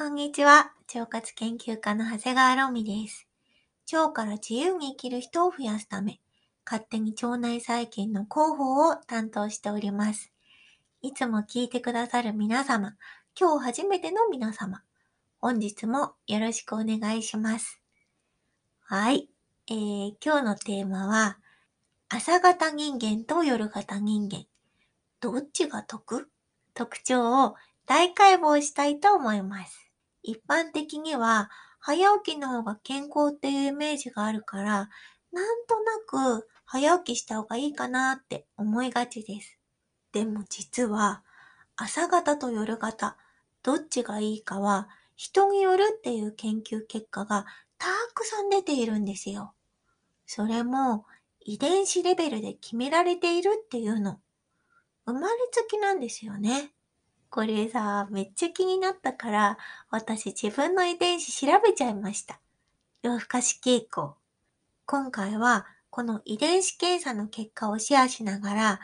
[0.00, 0.72] こんにちは。
[0.94, 3.28] 腸活研究家の長谷川ロミです。
[3.92, 6.20] 腸から自由に生きる人を増やすため、
[6.64, 10.32] 勝手に腸内細菌の広報を担当しております。
[11.02, 12.94] いつも聞いてくださる皆様、
[13.38, 14.80] 今日初めての皆様、
[15.38, 17.82] 本日もよろしくお願いします。
[18.80, 19.28] はい。
[19.66, 21.36] えー、今日のテーマは、
[22.08, 24.46] 朝型人間と夜型人間、
[25.20, 26.30] どっちが得？
[26.72, 29.89] 特徴を大解剖したいと思います。
[30.30, 34.90] 一般的には、早起きの方が健康っていうイメージがあるから、
[35.32, 39.58] なんとなく早起きした方がいいかなって思いがちです。
[40.12, 41.22] でも実は、
[41.76, 43.16] 朝型と夜型、
[43.62, 47.46] どっちがいいかは、人によるっていう研究結果が
[47.78, 49.54] たくさん出ているんですよ。
[50.26, 51.06] それも
[51.40, 54.20] 遺伝子レベルで決められているっていうの。
[55.06, 56.72] 生まれつきなんですよね。
[57.30, 62.40] これさ、めっちゃ気になったから、私自分の遺伝子調べちゃいました。
[63.02, 64.16] 夜更かし傾向。
[64.84, 68.80] 今回は、この遺伝子検査の結果をシェアしながら、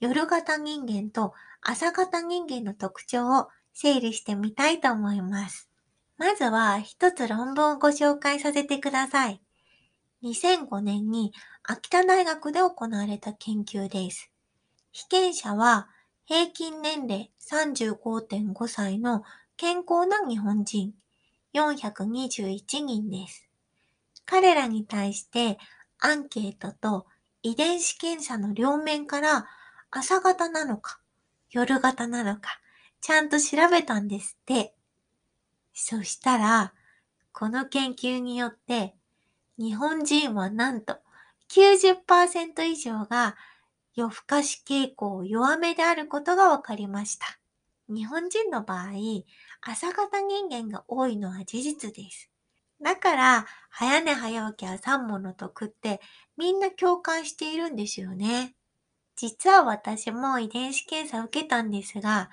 [0.00, 5.68] 夜型人間と朝型人間の特徴を整理してみたいと思います。
[6.16, 9.42] まずは一つ論文をご紹介させてください。
[10.22, 14.30] 2005年に秋田大学で行われた研究です。
[14.90, 15.88] 被験者は
[16.26, 19.22] 平均年齢35.5歳の
[19.56, 20.94] 健康な日本人
[21.54, 23.48] 421人です。
[24.24, 25.58] 彼らに対して
[25.98, 27.06] アンケートと
[27.42, 29.46] 遺伝子検査の両面から
[29.90, 31.00] 朝型なのか
[31.50, 32.60] 夜型なのか
[33.00, 34.74] ちゃんと調べたんですって。
[35.72, 36.74] そしたら、
[37.32, 38.94] この研究によって
[39.58, 40.98] 日本人はなんと
[41.50, 43.36] 90%以上が
[44.00, 47.38] 夜更かし傾向弱めであることが分かりました。
[47.90, 48.92] 日本人の場合、
[49.60, 52.30] 朝型人間が多いのは事実です。
[52.82, 56.00] だから、早寝早起きは三もの得って
[56.38, 58.54] みんな共感しているんですよね。
[59.16, 62.30] 実は私も遺伝子検査を受けたんですが、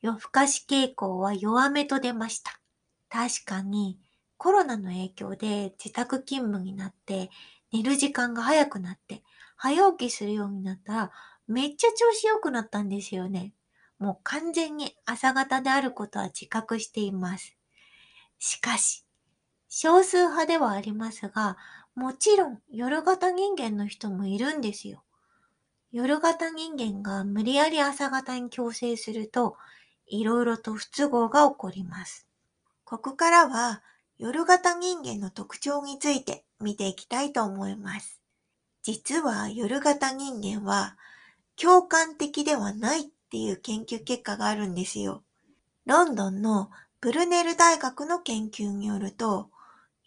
[0.00, 2.60] 夜更かし傾向は弱めと出ました。
[3.08, 3.98] 確かに、
[4.36, 7.30] コロナの影響で自宅勤務になって
[7.72, 9.24] 寝る時間が早くなって
[9.58, 11.12] 早起きするようになったら、
[11.46, 13.52] めっちゃ調子良くなったんですよね。
[13.98, 17.56] もう完全に朝方であることは自覚しています。
[18.38, 19.04] しかし、
[19.68, 21.56] 少数派ではありますが、
[21.94, 25.02] もちろん夜型人間の人もいるんですよ。
[25.90, 29.56] 夜型人間が無理やり朝型に強制すると、
[30.06, 32.28] いろいろと不都合が起こります。
[32.84, 33.82] ここからは
[34.18, 38.17] 夜型人間の特徴について見ていきたいと思います。
[38.90, 40.96] 実は夜型人間は
[41.60, 45.22] 共感的ではないっていう研究結果があるんですよ。
[45.84, 49.50] ロンドンのブルネル大学の研究によると、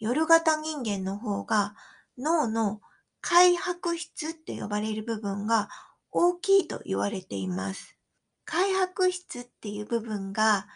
[0.00, 1.76] 夜型人間の方が
[2.18, 2.80] 脳の
[3.20, 5.68] 開白質って呼ばれる部分が
[6.10, 7.96] 大きいと言われています。
[8.44, 10.66] 開白質っていう部分が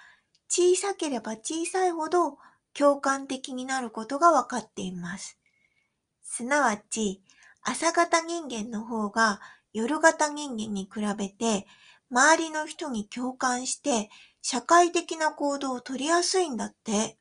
[0.48, 2.38] 小さければ小さいほど
[2.72, 5.40] 共感的になることが分かっています。
[6.22, 7.20] すなわち、
[7.68, 9.40] 朝型人間の方が
[9.72, 11.66] 夜型人間に比べて
[12.12, 14.08] 周りの人に共感して
[14.40, 17.18] 社会的な行動を取りやすいんだって。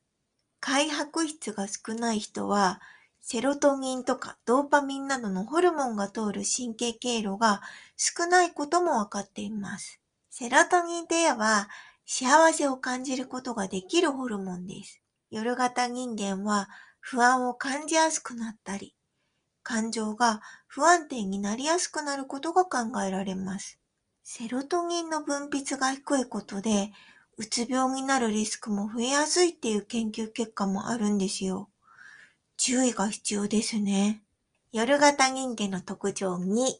[0.59, 2.79] 開白質が少ない人は
[3.21, 7.61] セロトニンとかドーパミンなどのホルモンが通る神経経路が
[7.97, 9.99] 少ないこともわかっています。
[10.29, 11.67] セロトニンといえば
[12.05, 15.01] 幸せを感じることができるホルモンです。
[15.31, 16.69] 夜型人間は
[16.99, 18.95] 不安を感じやすくなったり、
[19.65, 23.79] 感情が不安定になりやすくなることが考えられます。
[24.23, 26.93] セロトニンの分泌が低いことで、
[27.37, 31.67] うつ病になるリスクも増えやすいっていう研究結果もあるんですよ。
[32.57, 34.21] 注意が必要ですね。
[34.71, 36.75] 夜型人間の特徴2、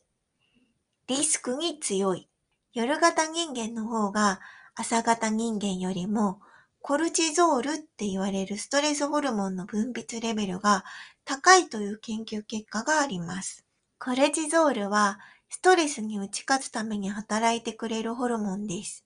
[1.07, 2.29] リスクに強い。
[2.73, 4.39] 夜型人間の方が
[4.75, 6.39] 朝型人間よりも
[6.87, 10.83] コルチゾールって言われるストレスホルモンの分泌レベルが
[11.23, 13.65] 高いという研究結果があります。
[13.97, 15.17] コルチゾールは
[15.49, 19.03] ストレスに打ち勝つために働いてくれるホルモンです。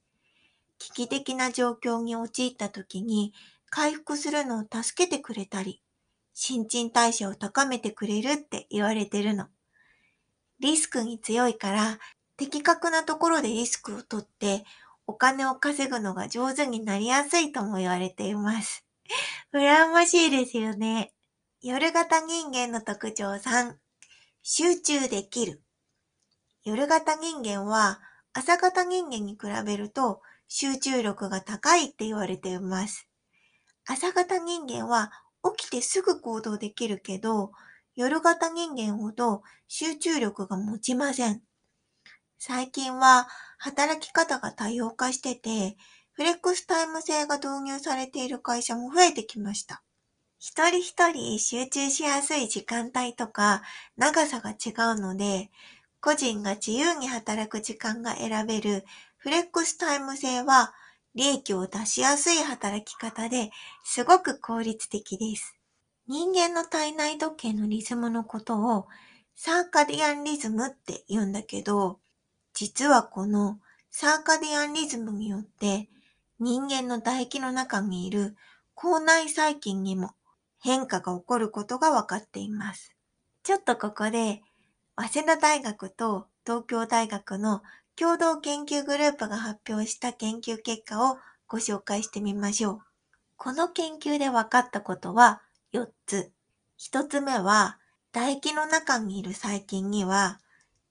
[0.77, 3.31] 危機的な状況に陥った時に
[3.69, 5.81] 回復するのを助けてくれたり、
[6.33, 9.48] 新陳代謝を高めてくれるって言われてるの。
[10.59, 11.98] リスクに強いから
[12.36, 14.65] 的確なところでリスクをとって
[15.09, 18.85] お金を稼ぐのが上手になりやすいとも言われています。
[19.51, 21.11] 羨ましいですよね。
[21.61, 23.75] 夜型人間の特徴3、
[24.44, 25.63] 集中できる。
[26.63, 28.00] 夜型人間は
[28.33, 33.07] 朝型人間に比べると集中力が高いって言われています。
[33.88, 35.12] 朝型人間は
[35.57, 37.51] 起きてすぐ行動できるけど、
[37.95, 41.41] 夜型人間ほど集中力が持ちません。
[42.38, 43.27] 最近は
[43.59, 45.75] 働き方が多様化してて、
[46.13, 49.83] フレックスタイム制が導入されている会社も増えてきました。
[50.39, 53.61] 一人一人集中しやすい時間帯とか
[53.97, 55.51] 長さが違うので、
[56.00, 58.85] 個人が自由に働く時間が選べる
[59.17, 60.73] フレックスタイム制は
[61.13, 63.51] 利益を出しやすい働き方で
[63.83, 65.57] すごく効率的です。
[66.07, 68.88] 人間の体内時計のリズムのことを
[69.35, 72.00] サーカディアンリズムって言うんだけど、
[72.54, 73.60] 実はこの
[73.92, 75.90] サーカディアンリズムによって
[76.40, 78.36] 人間の唾液の中にいる
[78.75, 80.12] 口内細菌にも
[80.62, 82.96] 変化が起こることが分かっています。
[83.44, 84.42] ちょっとここで、
[84.96, 87.62] 早稲田大学と東京大学の
[87.96, 91.18] 共同研究グループが発表した研究結果を
[91.48, 92.80] ご紹介してみましょう。
[93.38, 95.42] この研究で分かったことは
[95.74, 96.31] 4つ。
[96.78, 97.80] 1つ目は、
[98.13, 100.40] 唾液の中にいる細菌には、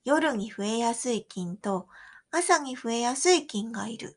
[0.09, 1.87] 夜に増えやすい菌と
[2.31, 4.17] 朝に増えやすい菌がいる。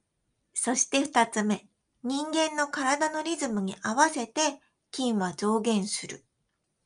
[0.54, 1.68] そして2つ目、
[2.02, 4.62] 人間の体のリズムに合わせて
[4.92, 6.24] 菌は増減する。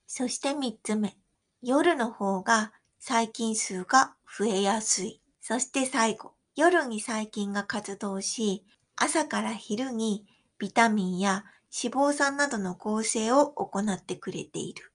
[0.07, 1.15] そして三つ目、
[1.61, 5.21] 夜の方が細菌数が増えやすい。
[5.39, 8.65] そして最後、夜に細菌が活動し、
[8.95, 10.25] 朝から昼に
[10.57, 14.91] ビタミンや脂肪酸などの構成を行ってくれている。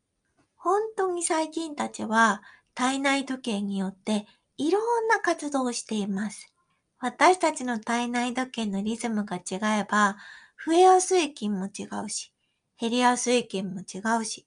[0.57, 2.43] 本当に細菌たちは
[2.81, 4.25] 体内時計によって
[4.57, 6.51] いろんな活動をしています。
[6.99, 10.17] 私たちの体内時計のリズムが違えば、
[10.65, 12.33] 増えやすい菌も違うし、
[12.81, 14.47] 減りやすい菌も違うし、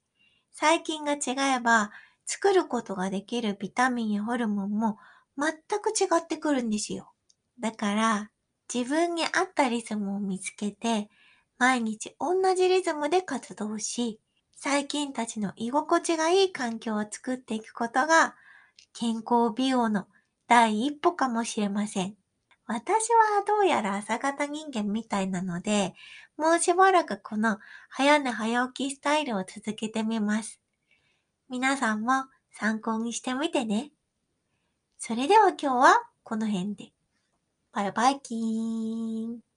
[0.50, 1.92] 細菌が違えば
[2.26, 4.98] 作ることができるビタミンやホルモンも
[5.38, 7.12] 全く違ってくるんですよ。
[7.60, 8.32] だから、
[8.72, 11.08] 自分に合ったリズムを見つけて、
[11.56, 14.18] 毎日同じリズムで活動し、
[14.64, 18.34] 細菌たちの居心地がいい環境を作っていくことが、
[18.94, 20.06] 健康美容の
[20.48, 22.16] 第一歩かもしれません。
[22.66, 25.92] 私はどうやら朝型人間みたいなので、
[26.38, 27.58] もうしばらくこの
[27.90, 30.62] 早寝早起きスタイルを続けてみます。
[31.50, 33.90] 皆さんも参考にしてみてね。
[34.96, 36.92] それでは今日はこの辺で。
[37.70, 39.53] バイバイキーン。